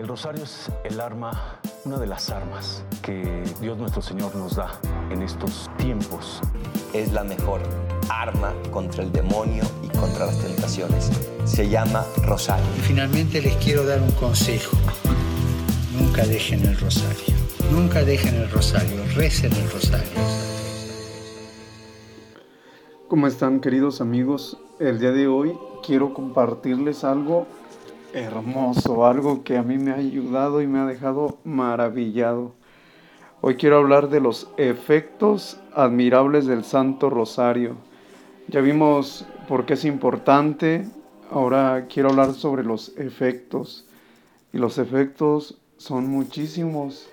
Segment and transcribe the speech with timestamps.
[0.00, 4.80] El rosario es el arma, una de las armas que Dios nuestro Señor nos da
[5.10, 6.40] en estos tiempos.
[6.94, 7.60] Es la mejor
[8.08, 11.10] arma contra el demonio y contra las tentaciones.
[11.44, 12.64] Se llama rosario.
[12.78, 14.74] Y finalmente les quiero dar un consejo.
[15.92, 17.34] Nunca dejen el rosario.
[17.70, 19.04] Nunca dejen el rosario.
[19.14, 20.18] Recen el rosario.
[23.06, 24.56] ¿Cómo están queridos amigos?
[24.78, 27.46] El día de hoy quiero compartirles algo
[28.12, 32.52] hermoso, algo que a mí me ha ayudado y me ha dejado maravillado.
[33.40, 37.76] Hoy quiero hablar de los efectos admirables del Santo Rosario.
[38.48, 40.86] Ya vimos por qué es importante,
[41.30, 43.86] ahora quiero hablar sobre los efectos.
[44.52, 47.08] Y los efectos son muchísimos.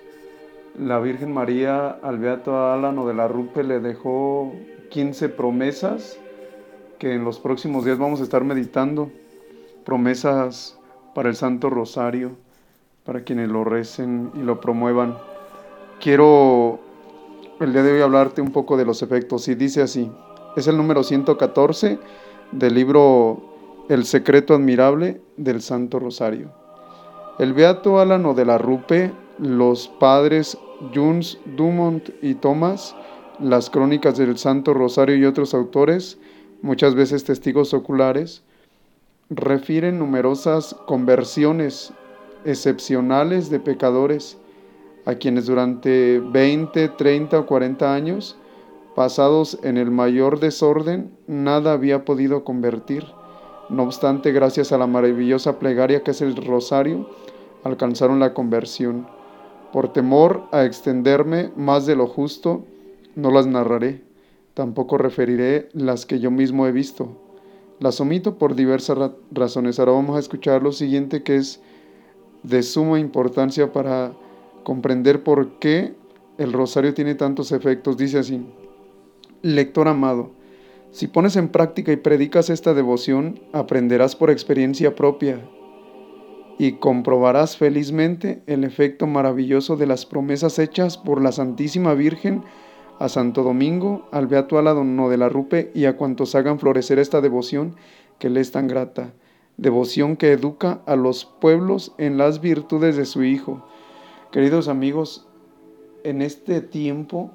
[0.78, 4.52] La Virgen María al Beato Álano de la Rupe le dejó
[4.90, 6.18] 15 promesas
[6.98, 9.10] que en los próximos días vamos a estar meditando.
[9.84, 10.77] Promesas
[11.18, 12.36] para el Santo Rosario,
[13.04, 15.18] para quienes lo recen y lo promuevan.
[16.00, 16.78] Quiero
[17.58, 20.12] el día de hoy hablarte un poco de los efectos y dice así,
[20.54, 21.98] es el número 114
[22.52, 23.42] del libro
[23.88, 26.52] El secreto admirable del Santo Rosario.
[27.40, 30.56] El Beato Álano de la Rupe, los padres
[30.94, 32.94] Junes Dumont y Thomas,
[33.40, 36.16] las crónicas del Santo Rosario y otros autores,
[36.62, 38.44] muchas veces testigos oculares,
[39.30, 41.92] refieren numerosas conversiones
[42.44, 44.38] excepcionales de pecadores
[45.04, 48.36] a quienes durante 20, 30 o 40 años,
[48.94, 53.04] pasados en el mayor desorden, nada había podido convertir.
[53.68, 57.08] No obstante, gracias a la maravillosa plegaria que es el rosario,
[57.64, 59.06] alcanzaron la conversión.
[59.72, 62.64] Por temor a extenderme más de lo justo,
[63.14, 64.02] no las narraré,
[64.54, 67.27] tampoco referiré las que yo mismo he visto
[67.80, 68.98] las omito por diversas
[69.30, 69.78] razones.
[69.78, 71.60] Ahora vamos a escuchar lo siguiente que es
[72.42, 74.12] de suma importancia para
[74.64, 75.94] comprender por qué
[76.38, 77.96] el rosario tiene tantos efectos.
[77.96, 78.46] Dice así,
[79.42, 80.30] lector amado,
[80.90, 85.40] si pones en práctica y predicas esta devoción, aprenderás por experiencia propia
[86.58, 92.42] y comprobarás felizmente el efecto maravilloso de las promesas hechas por la Santísima Virgen
[92.98, 97.20] a Santo Domingo, al Beato Álado de la Rupe y a cuantos hagan florecer esta
[97.20, 97.76] devoción
[98.18, 99.12] que le es tan grata,
[99.56, 103.64] devoción que educa a los pueblos en las virtudes de su Hijo.
[104.32, 105.26] Queridos amigos,
[106.04, 107.30] en este tiempo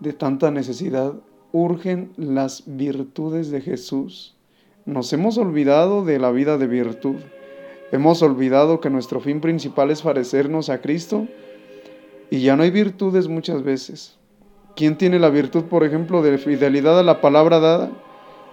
[0.00, 1.14] de tanta necesidad,
[1.52, 4.36] urgen las virtudes de Jesús.
[4.84, 7.16] Nos hemos olvidado de la vida de virtud.
[7.92, 11.26] Hemos olvidado que nuestro fin principal es parecernos a Cristo
[12.30, 14.18] y ya no hay virtudes muchas veces.
[14.76, 17.90] ¿Quién tiene la virtud, por ejemplo, de fidelidad a la palabra dada?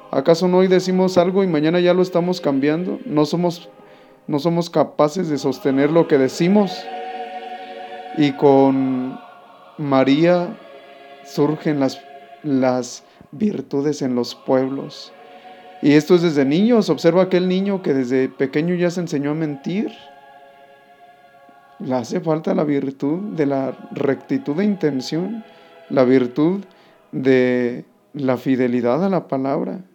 [0.09, 2.97] ¿Acaso no hoy decimos algo y mañana ya lo estamos cambiando?
[3.05, 3.67] ¿No somos,
[4.27, 6.81] no somos capaces de sostener lo que decimos?
[8.17, 9.19] Y con
[9.77, 10.57] María
[11.25, 12.01] surgen las,
[12.41, 13.03] las
[13.33, 15.11] virtudes en los pueblos.
[15.81, 16.89] Y esto es desde niños.
[16.89, 19.91] Observa aquel niño que desde pequeño ya se enseñó a mentir.
[21.79, 25.43] Le hace falta la virtud de la rectitud de intención
[25.93, 26.61] la virtud
[27.11, 29.85] de la fidelidad a la palabra.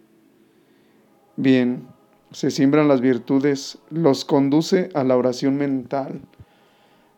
[1.34, 1.88] Bien,
[2.30, 6.20] se siembran las virtudes, los conduce a la oración mental.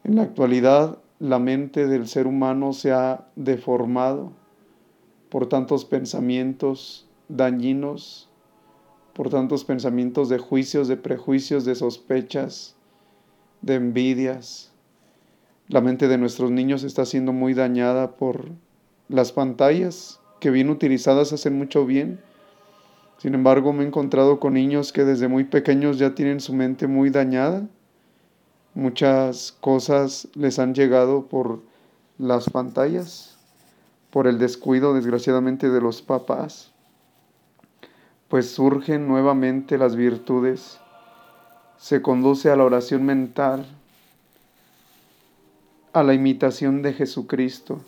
[0.02, 4.32] En la actualidad, la mente del ser humano se ha deformado
[5.28, 8.30] por tantos pensamientos dañinos,
[9.12, 12.76] por tantos pensamientos de juicios, de prejuicios, de sospechas,
[13.60, 14.70] de envidias,
[15.70, 18.50] la mente de nuestros niños está siendo muy dañada por
[19.10, 22.20] las pantallas que bien utilizadas hacen mucho bien.
[23.18, 26.86] Sin embargo, me he encontrado con niños que desde muy pequeños ya tienen su mente
[26.86, 27.66] muy dañada.
[28.74, 31.60] Muchas cosas les han llegado por
[32.18, 33.36] las pantallas,
[34.10, 36.70] por el descuido desgraciadamente de los papás.
[38.28, 40.78] Pues surgen nuevamente las virtudes.
[41.78, 43.66] Se conduce a la oración mental,
[45.92, 47.80] a la imitación de Jesucristo.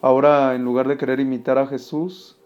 [0.00, 2.38] Ahora, en lugar de querer imitar a Jesús,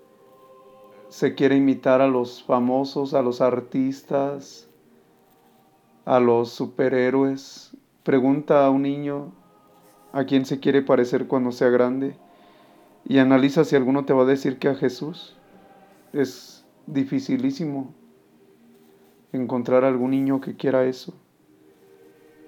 [1.08, 4.69] se quiere imitar a los famosos, a los artistas,
[6.06, 7.76] a los superhéroes.
[8.02, 9.32] Pregunta a un niño
[10.12, 12.16] a quién se quiere parecer cuando sea grande
[13.04, 15.37] y analiza si alguno te va a decir que a Jesús.
[16.12, 17.94] Es dificilísimo
[19.32, 21.14] encontrar algún niño que quiera eso,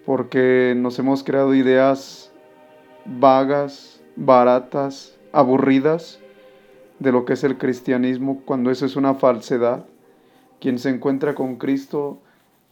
[0.04, 2.30] porque nos hemos creado ideas
[3.06, 6.20] vagas, baratas, aburridas
[6.98, 9.84] de lo que es el cristianismo cuando eso es una falsedad.
[10.60, 12.20] Quien se encuentra con Cristo,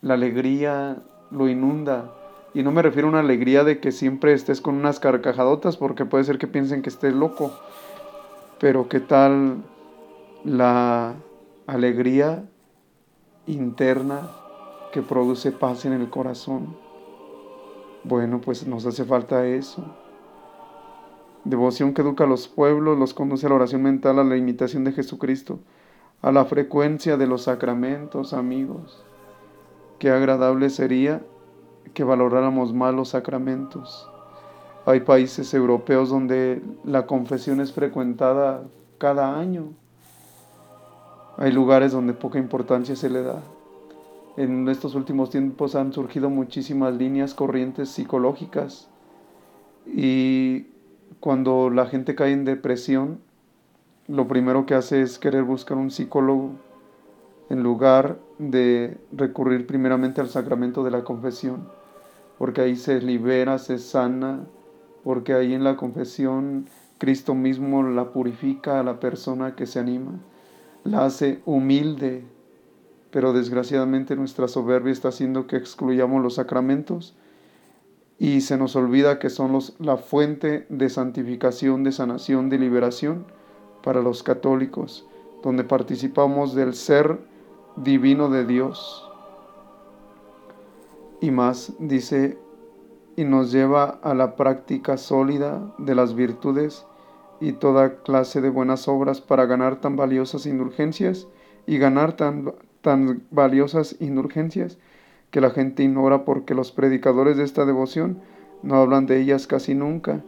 [0.00, 2.14] la alegría lo inunda,
[2.54, 6.04] Y no me refiero a una alegría de que siempre estés con unas carcajadotas, porque
[6.04, 7.50] puede ser que piensen que estés loco.
[8.60, 9.62] Pero ¿qué tal
[10.44, 11.14] la
[11.66, 12.44] alegría
[13.46, 14.28] interna
[14.92, 16.76] que produce paz en el corazón?
[18.04, 20.01] Bueno, pues nos hace falta eso.
[21.44, 24.84] Devoción que educa a los pueblos, los conduce a la oración mental, a la imitación
[24.84, 25.58] de Jesucristo,
[26.20, 29.04] a la frecuencia de los sacramentos, amigos.
[29.98, 31.22] Qué agradable sería
[31.94, 34.08] que valoráramos más los sacramentos.
[34.86, 38.62] Hay países europeos donde la confesión es frecuentada
[38.98, 39.72] cada año.
[41.38, 43.42] Hay lugares donde poca importancia se le da.
[44.36, 48.88] En estos últimos tiempos han surgido muchísimas líneas corrientes psicológicas
[49.86, 50.71] y
[51.20, 53.18] cuando la gente cae en depresión,
[54.08, 56.50] lo primero que hace es querer buscar un psicólogo
[57.50, 61.66] en lugar de recurrir primeramente al sacramento de la confesión
[62.42, 64.40] porque ahí se libera, se sana,
[65.04, 66.66] porque ahí en la confesión
[66.98, 70.18] Cristo mismo la purifica a la persona que se anima,
[70.82, 72.24] la hace humilde,
[73.12, 77.14] pero desgraciadamente nuestra soberbia está haciendo que excluyamos los sacramentos
[78.18, 83.24] y se nos olvida que son los, la fuente de santificación, de sanación, de liberación
[83.82, 85.06] para los católicos,
[85.42, 87.18] donde participamos del ser
[87.76, 89.08] divino de Dios.
[91.20, 92.38] Y más, dice,
[93.16, 96.86] y nos lleva a la práctica sólida de las virtudes
[97.40, 101.26] y toda clase de buenas obras para ganar tan valiosas indulgencias
[101.66, 104.78] y ganar tan, tan valiosas indulgencias
[105.32, 108.20] que la gente ignora porque los predicadores de esta devoción
[108.62, 110.22] no hablan de ellas casi nunca,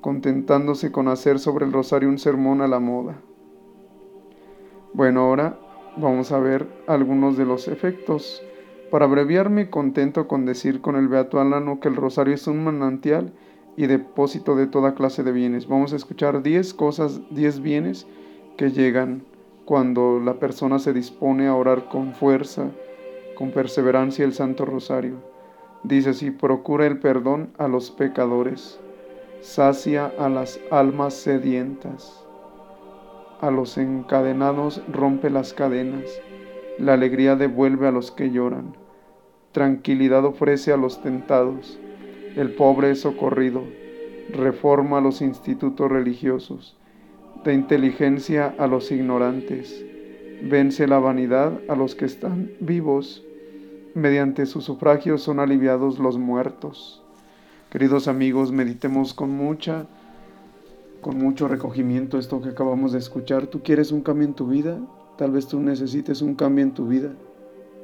[0.00, 3.20] contentándose con hacer sobre el rosario un sermón a la moda.
[4.94, 5.58] Bueno, ahora
[5.96, 8.42] vamos a ver algunos de los efectos
[8.90, 13.32] para abreviarme, contento con decir con el Beato Alano que el rosario es un manantial
[13.76, 15.68] y depósito de toda clase de bienes.
[15.68, 18.06] Vamos a escuchar 10 cosas, 10 bienes
[18.56, 19.24] que llegan
[19.66, 22.70] cuando la persona se dispone a orar con fuerza,
[23.34, 25.16] con perseverancia el Santo Rosario.
[25.82, 28.78] Dice así, procura el perdón a los pecadores,
[29.40, 32.24] sacia a las almas sedientas,
[33.40, 36.04] a los encadenados rompe las cadenas,
[36.78, 38.76] la alegría devuelve a los que lloran.
[39.50, 41.80] Tranquilidad ofrece a los tentados,
[42.36, 43.64] el pobre es socorrido,
[44.32, 46.78] reforma los institutos religiosos,
[47.44, 49.84] da inteligencia a los ignorantes,
[50.42, 53.24] vence la vanidad a los que están vivos,
[53.94, 57.02] mediante su sufragio son aliviados los muertos.
[57.70, 59.86] Queridos amigos, meditemos con mucha
[61.00, 63.48] con mucho recogimiento esto que acabamos de escuchar.
[63.48, 64.78] ¿Tú quieres un cambio en tu vida?
[65.18, 67.10] Tal vez tú necesites un cambio en tu vida.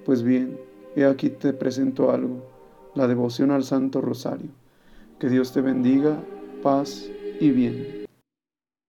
[0.05, 0.57] Pues bien,
[0.99, 2.45] He aquí te presento algo,
[2.97, 4.51] la devoción al Santo Rosario.
[5.21, 6.19] Que Dios te bendiga,
[6.63, 7.09] paz
[7.41, 8.08] y bien.